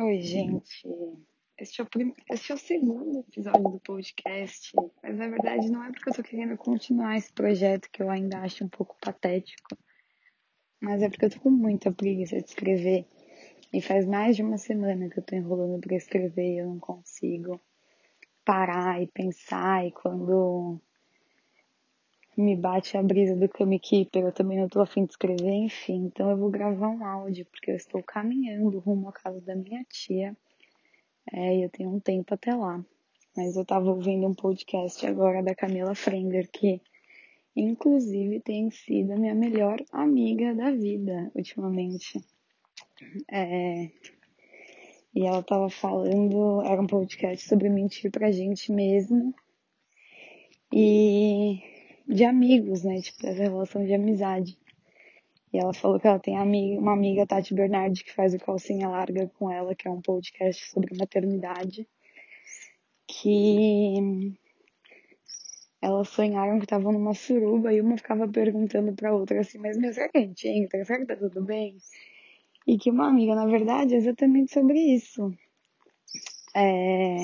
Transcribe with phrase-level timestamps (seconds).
[0.00, 0.86] Oi, gente.
[1.58, 2.14] Este é, o prim...
[2.30, 4.70] este é o segundo episódio do podcast,
[5.02, 8.38] mas na verdade não é porque eu tô querendo continuar esse projeto que eu ainda
[8.38, 9.76] acho um pouco patético,
[10.80, 13.08] mas é porque eu tô com muita preguiça de escrever.
[13.72, 16.78] E faz mais de uma semana que eu tô enrolando pra escrever e eu não
[16.78, 17.60] consigo
[18.44, 19.84] parar e pensar.
[19.84, 20.80] E quando
[22.38, 26.04] me bate a brisa do Kami Keeper, eu também não tô afim de escrever, enfim.
[26.06, 29.84] Então eu vou gravar um áudio, porque eu estou caminhando rumo à casa da minha
[29.90, 30.36] tia.
[31.32, 32.82] É, e eu tenho um tempo até lá.
[33.36, 36.80] Mas eu tava ouvindo um podcast agora da Camila Frender, que
[37.56, 42.20] inclusive tem sido a minha melhor amiga da vida ultimamente.
[43.30, 43.90] É...
[45.12, 49.34] E ela tava falando, era um podcast sobre mentir pra gente mesmo.
[50.72, 51.77] E
[52.08, 53.00] de amigos, né?
[53.00, 54.58] Tipo, essa relação de amizade.
[55.52, 56.36] E ela falou que ela tem
[56.78, 60.70] uma amiga, Tati Bernardi, que faz o Calcinha Larga com ela, que é um podcast
[60.70, 61.86] sobre maternidade.
[63.06, 64.34] Que
[65.80, 69.92] elas sonharam que estavam numa suruba e uma ficava perguntando pra outra assim, mas meu,
[69.92, 70.84] será que a gente entra?
[70.84, 71.76] Será que tá tudo bem?
[72.66, 75.32] E que uma amiga, na verdade, é exatamente sobre isso.
[76.54, 77.16] É...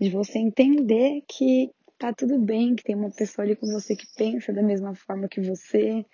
[0.00, 4.06] De você entender que tá tudo bem, que tem uma pessoa ali com você que
[4.16, 6.06] pensa da mesma forma que você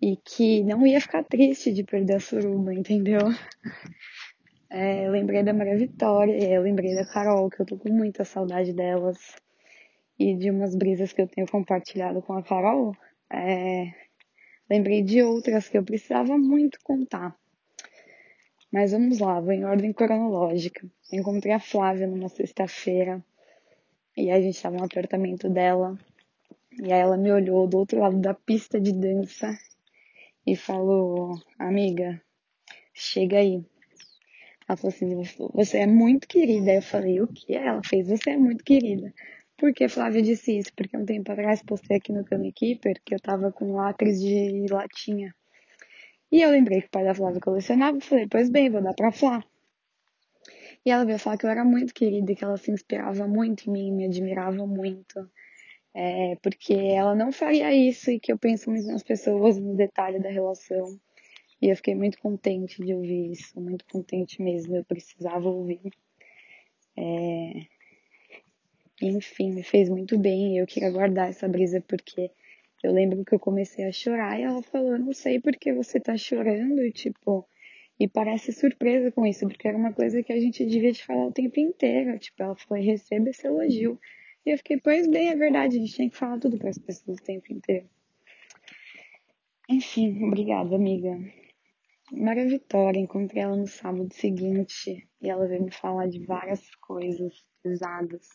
[0.00, 3.20] e que não ia ficar triste de perder a suruba, entendeu?
[4.68, 8.72] É, lembrei da Maria Vitória, eu lembrei da Carol, que eu tô com muita saudade
[8.72, 9.16] delas
[10.18, 12.94] e de umas brisas que eu tenho compartilhado com a Carol.
[13.32, 13.86] É,
[14.68, 17.34] lembrei de outras que eu precisava muito contar.
[18.70, 20.86] Mas vamos lá, vou em ordem cronológica.
[21.10, 23.24] encontrei a Flávia numa sexta-feira
[24.16, 25.98] e a gente tava no apartamento dela.
[26.82, 29.56] E aí ela me olhou do outro lado da pista de dança
[30.46, 32.20] e falou: Amiga,
[32.94, 33.64] chega aí.
[34.68, 36.72] Ela falou assim: Você é muito querida.
[36.72, 37.54] Eu falei: O que?
[37.54, 39.12] Ela fez: Você é muito querida.
[39.56, 40.70] Por que Flávia disse isso?
[40.74, 44.66] Porque um tempo atrás postei aqui no Kami Keeper que eu tava com lacres de
[44.70, 45.34] latinha.
[46.30, 48.00] E eu lembrei que o pai da Flávia colecionava.
[48.00, 49.42] Falei: Pois bem, vou dar pra Flá.
[50.86, 53.68] E ela veio falar que eu era muito querida e que ela se inspirava muito
[53.68, 55.28] em mim, me admirava muito.
[55.92, 60.20] É, porque ela não faria isso e que eu penso muito nas pessoas, no detalhe
[60.20, 60.96] da relação.
[61.60, 64.76] E eu fiquei muito contente de ouvir isso, muito contente mesmo.
[64.76, 65.90] Eu precisava ouvir.
[66.96, 67.66] É...
[69.02, 72.30] Enfim, me fez muito bem e eu queria guardar essa brisa porque
[72.84, 75.98] eu lembro que eu comecei a chorar e ela falou: Não sei por que você
[75.98, 76.88] tá chorando.
[76.92, 77.44] Tipo,
[77.98, 81.26] e parece surpresa com isso, porque era uma coisa que a gente devia te falar
[81.26, 82.18] o tempo inteiro.
[82.18, 83.98] Tipo, ela falou, receba esse elogio.
[84.44, 86.78] E eu fiquei, pois bem, é verdade, a gente tem que falar tudo para as
[86.78, 87.88] pessoas o tempo inteiro.
[89.68, 91.18] Enfim, obrigada, amiga.
[92.12, 97.44] Maria Vitória, encontrei ela no sábado seguinte e ela veio me falar de várias coisas
[97.62, 98.28] pesadas.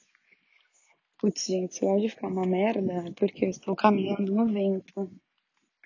[1.17, 5.09] Putz, gente, se hoje ficar uma merda, é porque eu estou caminhando no vento.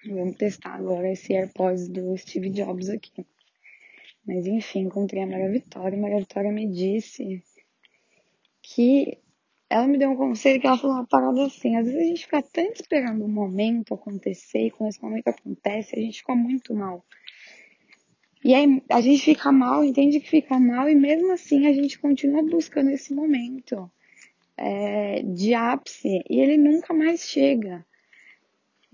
[0.08, 3.25] Vamos testar agora esse AirPods do Steve Jobs aqui.
[4.25, 5.97] Mas enfim, encontrei a Maria Vitória.
[5.97, 7.44] A Maria Vitória me disse
[8.62, 9.19] que
[9.69, 12.25] ela me deu um conselho que ela falou uma parada assim, às vezes a gente
[12.25, 16.74] fica tanto esperando um momento acontecer, e quando esse momento acontece, a gente fica muito
[16.74, 17.03] mal.
[18.44, 22.00] E aí a gente fica mal, entende que fica mal, e mesmo assim a gente
[22.00, 23.90] continua buscando esse momento
[24.56, 27.85] é, de ápice, e ele nunca mais chega.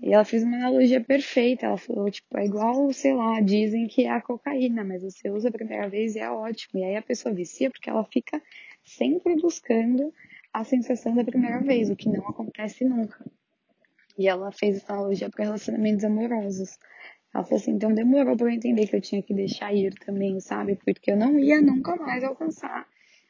[0.02, 1.66] E ela fez uma analogia perfeita.
[1.66, 5.48] Ela falou, tipo, é igual, sei lá, dizem que é a cocaína, mas você usa
[5.48, 6.80] a primeira vez e é ótimo.
[6.80, 8.42] E aí a pessoa vicia porque ela fica
[8.84, 10.12] sempre buscando
[10.52, 13.24] a sensação da primeira vez, o que não acontece nunca.
[14.18, 16.76] E ela fez essa analogia para relacionamentos amorosos.
[17.32, 20.40] Ela falou assim, então demorou para eu entender que eu tinha que deixar ir também,
[20.40, 20.76] sabe?
[20.84, 22.86] Porque eu não ia nunca mais alcançar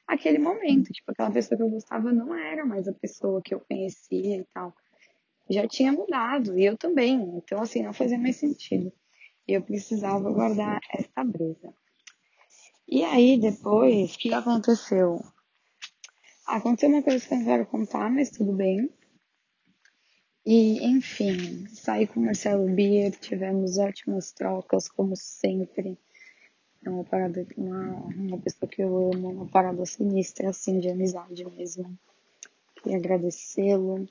[0.09, 0.91] aquele momento.
[0.91, 4.45] Tipo, aquela pessoa que eu gostava não era mais a pessoa que eu conhecia e
[4.55, 4.75] tal
[5.51, 7.15] já tinha mudado, e eu também.
[7.37, 8.93] Então, assim, não fazia mais sentido.
[9.47, 11.75] Eu precisava guardar essa brisa.
[12.89, 15.21] E aí, depois, o que aconteceu?
[16.47, 18.91] Aconteceu uma coisa que eu não quero contar, mas tudo bem.
[20.45, 25.97] E, enfim, saí com o Marcelo Bier, tivemos ótimas trocas, como sempre.
[26.85, 31.45] É uma parada, uma, uma pessoa que eu amo, uma parada sinistra, assim, de amizade
[31.45, 31.97] mesmo.
[32.75, 34.09] Queria agradecê-lo.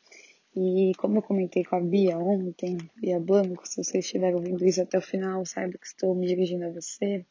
[0.55, 4.81] E como eu comentei com a Bia ontem, Bia Blanco, se você estiver ouvindo isso
[4.81, 7.25] até o final, saiba que estou me dirigindo a você.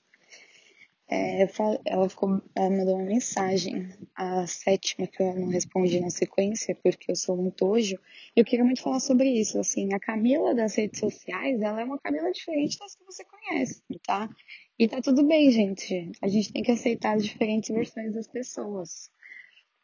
[1.09, 1.47] é,
[1.87, 7.11] ela, ficou, ela mandou uma mensagem, a sétima que eu não respondi na sequência, porque
[7.11, 7.99] eu sou um tojo.
[8.37, 9.59] Eu queria muito falar sobre isso.
[9.59, 13.83] Assim, a Camila das redes sociais, ela é uma Camila diferente das que você conhece,
[14.07, 14.31] tá?
[14.79, 16.13] E tá tudo bem, gente.
[16.23, 19.11] A gente tem que aceitar as diferentes versões das pessoas.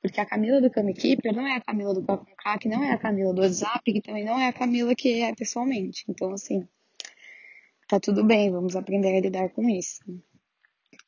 [0.02, 2.92] Porque a Camila do Kami Keeper não é a Camila do Papunká, que não é
[2.92, 6.04] a Camila do WhatsApp, que também não é a Camila que é pessoalmente.
[6.08, 6.66] Então, assim,
[7.88, 10.00] tá tudo bem, vamos aprender a lidar com isso.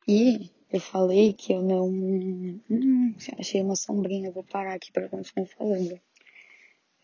[0.07, 1.89] E eu falei que eu não.
[1.89, 6.01] Hum, achei uma sombrinha, vou parar aqui para continuar falando.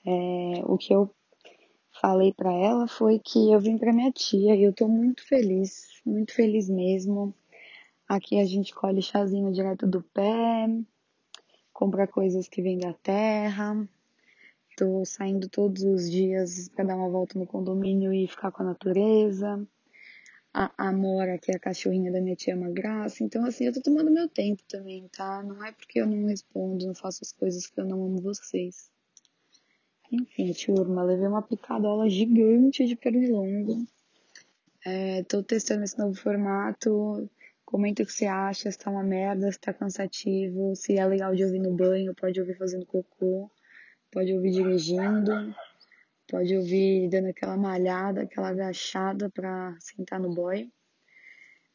[0.06, 1.10] É, o que eu
[2.00, 5.86] falei para ela foi que eu vim para minha tia e eu tô muito feliz,
[6.04, 7.34] muito feliz mesmo.
[8.08, 10.66] Aqui a gente colhe chazinho direto do pé,
[11.74, 13.86] compra coisas que vêm da terra.
[14.78, 18.66] Tô saindo todos os dias para dar uma volta no condomínio e ficar com a
[18.66, 19.62] natureza
[20.54, 23.24] a Amora, que é a cachorrinha da minha tia, é uma graça.
[23.24, 25.42] Então, assim, eu tô tomando meu tempo também, tá?
[25.42, 28.88] Não é porque eu não respondo, não faço as coisas que eu não amo vocês.
[30.12, 33.84] Enfim, turma, levei uma picadola gigante de pernilongo.
[34.86, 37.28] É, tô testando esse novo formato.
[37.64, 41.34] Comenta o que você acha, se tá uma merda, se tá cansativo, se é legal
[41.34, 43.50] de ouvir no banho, pode ouvir fazendo cocô,
[44.10, 45.54] pode ouvir dirigindo.
[46.26, 50.70] Pode ouvir dando aquela malhada, aquela agachada para sentar no boy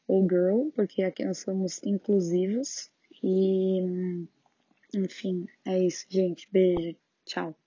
[0.08, 2.90] ou girl, porque aqui nós somos inclusivos.
[3.22, 4.26] E,
[4.92, 6.48] enfim, é isso, gente.
[6.50, 6.96] Beijo.
[7.24, 7.59] Tchau.